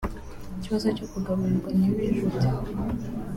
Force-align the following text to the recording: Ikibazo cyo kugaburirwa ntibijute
Ikibazo 0.57 0.87
cyo 0.97 1.05
kugaburirwa 1.11 1.69
ntibijute 1.77 2.47